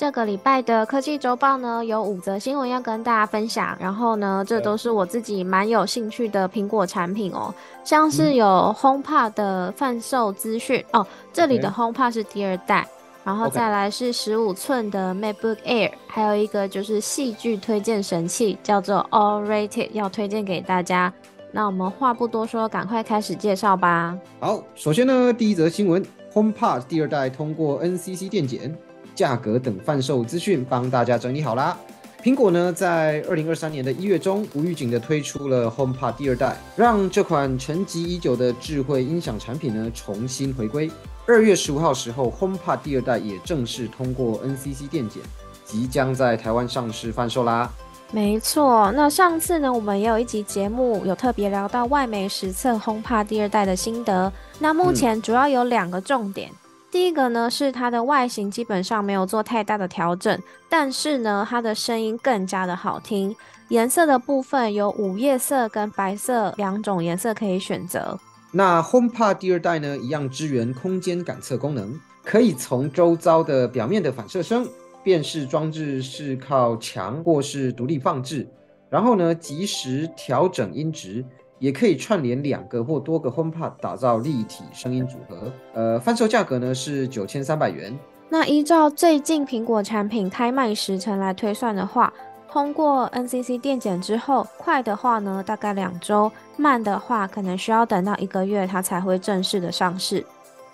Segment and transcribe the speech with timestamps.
[0.00, 3.76] 这个礼拜的科技周报呢，有五则新闻要跟大家分享。
[3.78, 7.54] 然后呢，这都是我自己蛮有兴趣的苹果产品哦，
[7.84, 11.06] 像是有 HomePod 的贩售资讯哦。
[11.34, 12.88] 这里的 HomePod 是第二代，
[13.24, 21.12] 然后再来是十五寸的 MacBook Air，还有一个就是戏剧推荐神器，叫做 All Rated，要推荐给大家。
[21.52, 24.16] 那我们话不多说，赶快开始介绍吧。
[24.40, 28.74] 好，首先呢，第一则新闻，HomePod 第二代通过 NCC 电检。
[29.14, 31.76] 价格等贩售资讯帮大家整理好啦。
[32.22, 40.90] 苹果呢，在二零二三年的一月中，无预警的推出了 HomePod 第二代，让这款沉寂已久的智慧音响产品呢重新回归。
[41.26, 45.22] 二月十五号时候，HomePod 第二代也正式通过 NCC 电检，
[45.64, 47.70] 即将在台湾上市贩售啦。
[48.12, 54.30] 没错，那上次呢，我们也有一集节目有特别聊到外媒实测 HomePod 第二代的心得。
[54.58, 56.50] 那目前主要有两个重点。
[56.90, 60.36] 第一个呢是它的外形基本上没有做太大的调整，
[60.68, 63.34] 但是呢它的声音更加的好听。
[63.68, 68.18] 颜色的部分有午夜色跟白色两种颜色可以选择。
[68.50, 74.68] 那 HomePod 第二代呢一样支援空间感测功能，可以从周遭的表面的反射声
[75.04, 78.48] 辨识装置是靠墙或是独立放置，
[78.90, 81.24] 然后呢及时调整音质。
[81.60, 85.52] 也可以串联两个或多个 HomePod 打造立体声音组合。
[85.74, 87.96] 呃，贩售价格呢是九千三百元。
[88.28, 92.12] 那依照最近苹果产品开卖时程来推算的话，
[92.50, 100.24] 通过 NCC 电检之后，快的话呢大概两周，慢的话可能需要等到一个月，它才会正式的上市。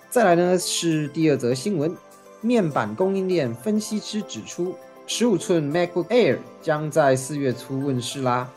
[0.09, 1.93] 再来呢是第二则新闻，
[2.39, 4.73] 面板供应链分析师指出，
[5.05, 8.47] 十五寸 MacBook Air 将在四月初问世啦。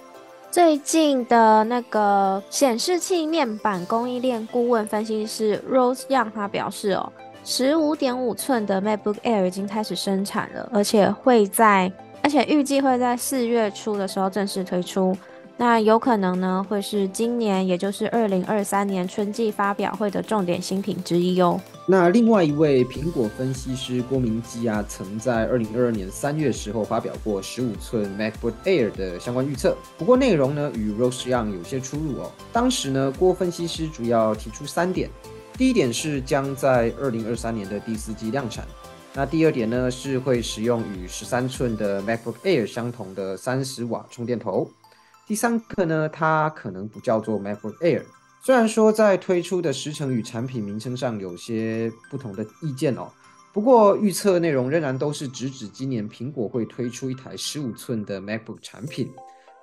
[0.51, 7.13] 最近的那个显示器面板供应链顾问分析师 Rose Young 他表示哦，
[7.45, 11.91] 十五点五寸的 MacBook Air 已经开始生产了，而且会在，
[12.21, 15.17] 而且预计会在四月初的时候正式推出。
[15.61, 21.61] 那有可能呢，会是今年，也就是二零二三年春季发表会的重点新品之一哦。
[21.85, 32.33] 那另外一位苹果分析师郭明基啊，曾在二零二二年三月时候发表过十五寸 MacBook Air 的相关预测，不过内容呢与 Rose Young 有些出入哦。
[32.55, 35.11] 当时呢，郭分析师主要提出三点，
[35.59, 38.65] 第一点是将在二零二三年的第四季量产，
[39.13, 44.67] 那第二点呢是会使用与十三寸的 MacBook Air 相同的三十瓦充电头。
[45.31, 48.03] 第三个呢，它可能不叫做 MacBook Air。
[48.45, 53.07] 虽然说在推出的时程与产品名称上有些不同的意见哦，
[53.53, 59.09] 不过预测内容仍然都是直指今年苹果会推出一台十五寸的 MacBook 产品。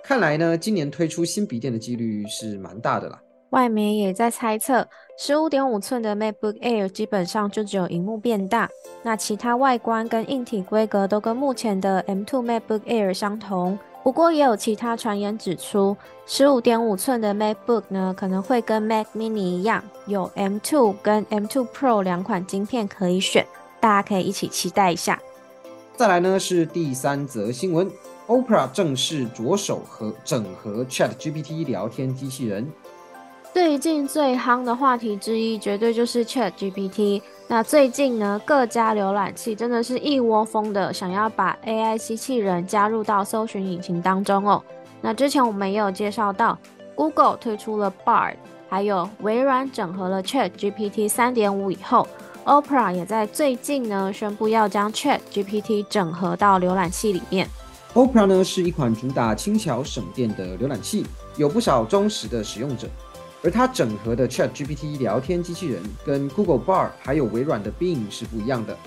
[0.05, 3.19] 看来呢，今年推出新笔电的几率是蛮大的啦。
[3.49, 4.88] 外媒也在猜测，
[5.19, 8.69] 十五点五寸的 MacBook Air 基本上就只有荧幕变大，
[9.03, 13.78] 那其他外观跟硬体规格都跟目前的 M2 MacBook Air 相同。
[14.07, 23.46] 不过也有其他传言指出，十五点五寸的 MacBook 呢，可能会跟 Mac Mini 一样，有 M2 跟 M2 Pro 两款晶片可以选，
[23.81, 25.22] 大家可以一起期待一下。
[25.97, 27.91] 再来呢是第三则新闻
[28.28, 32.66] ，Opera 正式着手和整合 Chat GPT 聊天机器人。
[33.57, 37.19] 最近最夯的话题之一，绝对就是 Chat GPT。
[37.47, 44.63] 那最近呢，各家浏览器真的是一窝蜂的想要把 AI 机器人加入到搜寻引擎当中哦。
[45.01, 46.56] 那之前我们也有介绍到
[46.94, 48.35] ，Google 推出了 Bard，
[48.69, 52.07] 还有微软整合了 Chat GPT 三点五以后
[52.46, 57.50] ，Opera 也在最近呢宣布要将 Chat GPT 整合到浏览器里面。
[57.96, 61.07] Opera 呢是一款主打轻巧省电的浏览器，
[61.38, 62.88] 有不少忠实的使用者。
[63.44, 68.78] 而它整合的 Chat GPT 聊天机器人跟 Google Bar 还有微软的 Bing 是不一样的。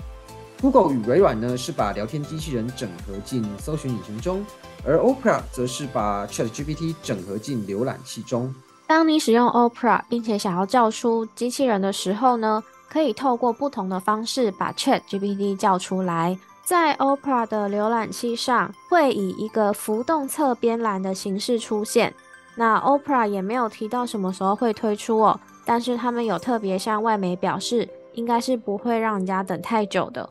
[0.61, 4.45] Google 与微软呢是把聊天机器人整合进搜寻引擎中，
[4.85, 8.53] 而 Opera 则是把 Chat GPT 整合进浏览器中。
[8.85, 16.37] 当你使用 Opera 并且想要叫出机器人的时候呢，可以透过不同的方式把 Chat GPT 叫出来。
[16.63, 22.13] 在 Opera 的浏览器上，会以一个浮动侧边栏的形式出现。
[22.55, 30.29] 那 Opera 也没有提到什么时候会推出哦，但是他们有特别向外媒表示，应该是不会让人家等太久的。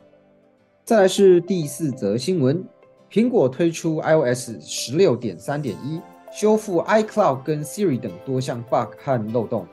[0.84, 2.62] 再来是第四则新闻，
[3.10, 6.00] 苹果推出 iOS 十六点三点一，
[6.32, 9.66] 修复 iCloud 跟 Siri 等多项 bug 和漏洞。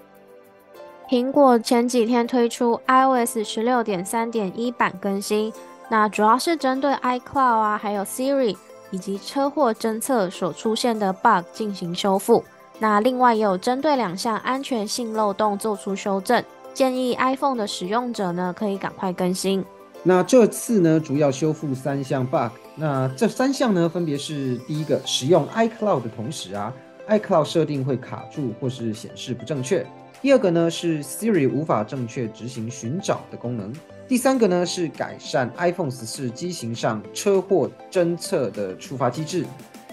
[1.09, 5.51] 苹果前几天推出 iOS 十六点三点一版更新，
[5.89, 8.55] 那主要是针对 iCloud 啊，还有 Siri
[8.91, 12.43] 以及车祸侦测所出现的 bug 进行修复。
[12.79, 16.43] 那另外也有针对两项安全性漏洞做出修正，
[16.73, 19.65] 建议 iPhone 的使用者呢可以赶快更新。
[20.03, 26.71] 那这次呢主要修复三项 bug，那这三项呢分别是第一个，使用 iCloud 的同时啊
[27.09, 29.83] ，iCloud 设定会卡住或是显示不正确；
[30.21, 33.73] 第二个呢是 Siri 无法正确执行寻找的功能；
[34.07, 39.45] 第三个呢是改善 iPhone 十四机型上车祸侦测的触发机制。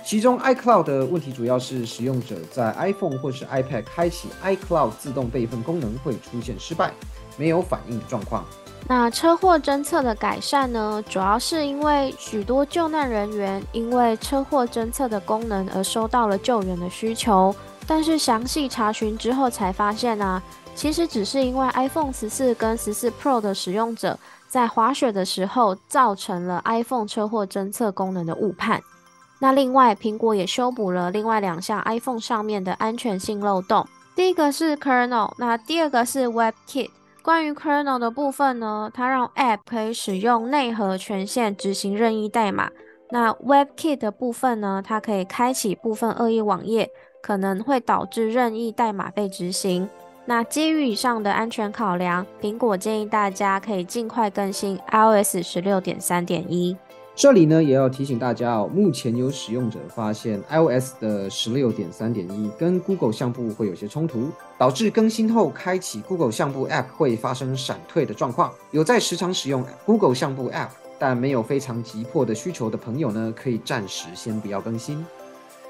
[0.05, 6.93] 其中 iCloud 的问题主要是使用者在 iPhone 或是 iPad 开启 iCloud 自动备份功能会出现失败、
[7.37, 8.45] 没有反应的状况。
[8.87, 17.53] 那车祸侦测的改善呢，主要是因为许多救难人员因为车祸侦测的功能而收到了救援的需求，
[17.87, 20.43] 但是详细查询之后才发现呢，
[20.75, 28.81] 其实只是因为 iPhone 十四跟十四 Pro 的使用者在滑雪的时候造成了 iPhone 车祸侦测功能的误判。
[29.41, 33.87] 那另外，苹果也修补了另外两项 iPhone 上面的安全性漏洞。
[34.17, 36.91] 第一个是 Kernel，那第二个是 WebKit。
[37.21, 42.71] 关于 Kernel 的部分呢，它让 App 可以使用内核权限执行任意代码。
[43.11, 46.89] 那 WebKit 的部分呢，它可以开启部分恶意网页，
[47.25, 49.89] 可能会导致任意代码被执行。
[50.27, 56.77] 那基于以上的安全考量，苹果建议大家可以尽快更新 iOS 十六点三点一。
[57.17, 64.29] 这里呢，也要提醒大家哦，目前有使用者发现 iOS 的十六点三点一跟 Google 相簿会有些冲突，
[64.59, 68.53] 导致更新后开启 Google 相簿 App 会发生闪退的状况。
[68.71, 75.05] 有在时常使用 Google 相簿 App 但没有非常急迫的需求的朋友呢，可以暂时先不要更新。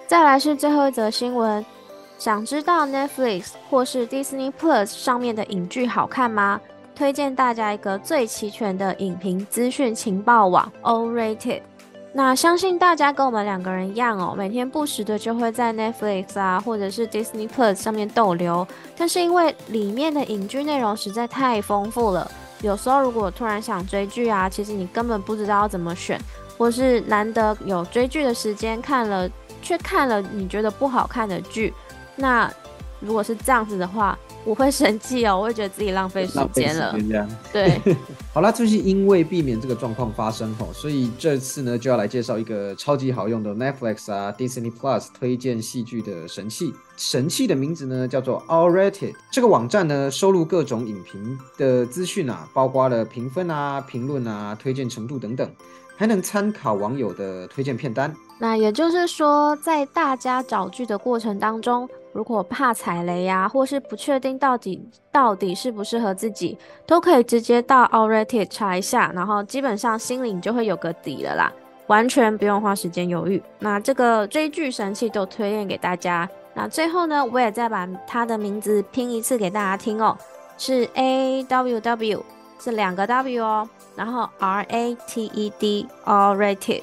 [0.07, 1.65] 再来是最后一则新闻，
[2.19, 6.61] 想知道 Netflix 或是 Disney Plus 上面的影剧好看吗？
[6.95, 11.63] 推荐大家一个最齐全的影评资讯情报网 All Rated。
[12.13, 18.65] 那相信大家跟我们两个人一样哦，每天不时的就会在 Netflix 啊，或者是 Disney Plus 上面逗留。
[18.97, 22.31] 但是因为里面的影剧内容实在太丰富了，
[22.61, 26.21] 有时候如果突然想追剧啊，其实你根本不知道要怎么选，
[26.57, 29.29] 或是难得有追剧的时间看了，
[29.65, 31.75] 却看了你觉得不好看的剧，
[32.15, 32.49] 那
[33.01, 34.17] 如果是这样子的话。
[34.47, 36.95] 我会生气哦，我会觉得自己浪费时间了。
[37.51, 37.81] 对，
[38.35, 46.75] 好啦，就是因为避免这个状况发生吼，所以这次呢就要来介绍一个超级好用的 Netflix 啊 Disney Plus 推荐戏剧的神器。
[46.95, 49.15] 神器的名字呢叫做 All Rated。
[49.33, 55.51] 这个网站呢收录各种影评的资讯啊，包括了评分啊、评论啊、推荐程度等等，
[55.97, 58.15] 还能参考网友的推荐片单。
[58.39, 61.89] 那也就是说，在大家找剧的过程当中。
[62.13, 66.57] 如果怕踩雷呀，或是不确定到底到底适不适合自己，
[66.87, 71.53] 都可以直接到 Already 查一下，然后基本上心里就会有个底了啦，
[71.89, 73.43] 完全不用花时间犹豫。
[73.59, 76.29] 那这个追剧神器都推荐给大家。
[76.55, 80.17] 那最后呢，我也再把它的名字拼一次给大家听哦，
[80.57, 82.25] 是 A W W，
[82.65, 86.81] 是两个 W 哦，然后 R A T E D Already。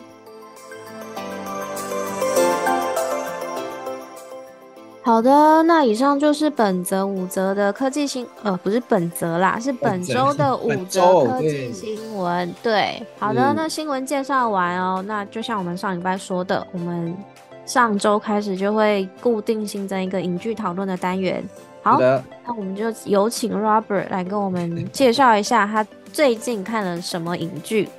[5.02, 12.54] 好的，那以上就是本则五则的科技新，呃，不是本则啦，是本周的五则科技新闻。
[12.62, 17.18] 对，好的，那新闻介绍完哦，那就像我们上礼拜说的，我们
[17.66, 21.44] 上周开始就会固定新增一个影剧讨论的单元。
[21.84, 27.90] 好的，那我们就有请 Robert 来跟我们介绍一下他最近看了什么影剧。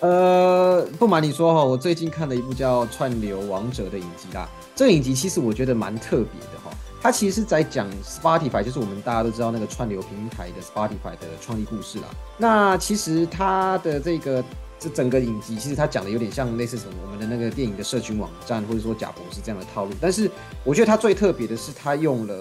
[0.00, 4.46] 呃，不瞒你说哈，我最近看了一部叫《串流王者》的影集啦。
[4.74, 6.70] 这个影集其实我觉得蛮特别的哈，
[7.00, 12.04] 它其实是在讲 Spotify，就是我们大家都知道那个串流平台的 Spotify 的创立故事啦。
[12.36, 14.44] 那其实它的这个
[14.78, 19.92] 这整个影集，其实它讲的有点像类似什么我们的那个电影的社群网站，或者说贾博士这样的套路。
[19.98, 20.30] 但是
[20.62, 22.34] 我觉得它最特别的是，它用了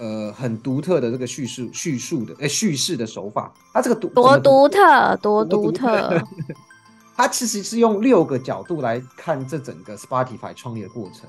[0.00, 3.52] 呃很独特的这个叙述叙述的呃叙事的手法。
[3.72, 6.20] 它这个独多独特，多独特。
[7.16, 11.28] 它其实是用六个角度来看这整个 Spotify 创业的过程。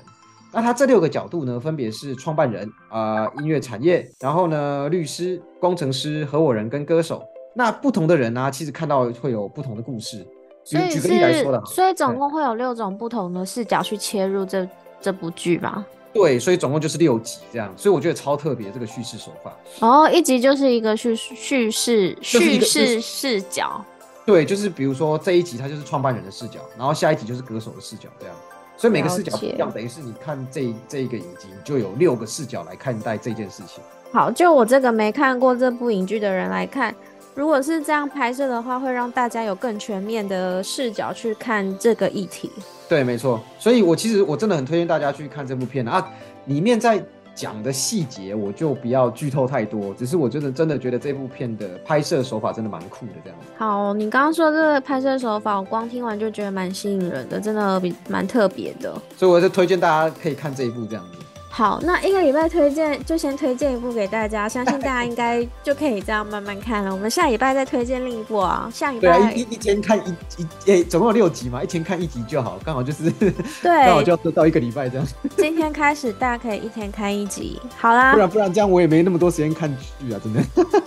[0.50, 7.22] 那它这六个角度呢，分别是创办人啊，音乐产业，然后呢，律师、工程师、合伙人跟歌手。
[7.54, 10.26] 那不同的人呢，其实看到会有不同的故事。
[10.64, 14.66] 所以举个例来说的，所以总共会有六种不同的视角去切入这
[15.00, 15.84] 这部剧吗？
[16.12, 17.72] 对，所以总共就是六集这样。
[17.76, 19.52] 所以我觉得超特别这个叙事手法。
[19.80, 23.84] 哦，一集就是一个叙叙事叙事视角。
[24.24, 28.36] 对，就是比如说这一集它就是创办人的视角，然后下一集就是歌手的视角这样。
[28.76, 33.82] 所以每个视角不一样，等于是你看这这一个影集，你就有六个视角来看待这件事情。
[34.12, 36.94] 好，就我这个没看过这部影剧的人来看，
[37.34, 42.50] 如果是这样拍摄的话，会让大家有更全面的视角去看这个议题。
[42.92, 43.40] 对，没错。
[43.58, 46.06] 所以我其实我真的很推荐大家去看这部片啊，
[46.44, 47.02] 里面在
[47.34, 53.46] 讲的细节我就不要剧透太多，只是我真的真的觉得这部片的拍摄手法真的蛮酷的，这样子。
[53.56, 58.94] 好，你刚刚说这个拍摄手法，我光听完就觉得蛮吸引人的，真的比蛮特别的。
[59.16, 61.18] 所以我就推荐大家可以看这一部这样子。
[61.54, 66.90] 好，那一个礼拜推荐就先推荐一部给大家，相信大家应该就可以这样慢慢看了。
[66.90, 73.30] 我们下礼拜再推荐另一部啊，下礼对啊，拜一一一天看一一诶，总共有六集嘛，一天看一集就好，刚好就是对
[73.62, 75.06] 刚好对，就要到一个礼拜这样，
[75.36, 77.60] 今天开始大家可以一天看一集。
[77.76, 80.42] 好啦不，然不然这样我也没那么多时间看剧啊，真的。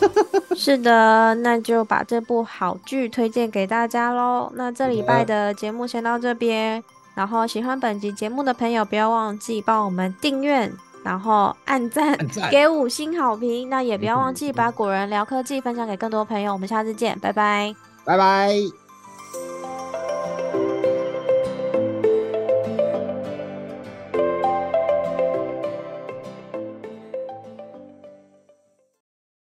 [0.57, 4.51] 是的，那就把这部好剧推荐给大家喽。
[4.55, 6.81] 那这礼拜的节目先到这边，
[7.15, 10.72] 然后喜欢本集节目的朋友，不要忘记帮我们订阅，
[11.03, 12.15] 然后按赞
[12.51, 13.69] 给五星好评。
[13.69, 16.53] 那也不要忘记把古人聊科技分享给更多朋友。
[16.53, 17.74] 我们下次见，拜拜。
[18.03, 18.85] 拜拜。